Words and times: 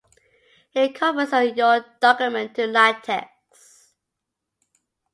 It 0.73 0.95
converts 0.95 1.31
your 1.55 1.85
document 1.99 2.55
to 2.55 2.65
latex 2.65 3.93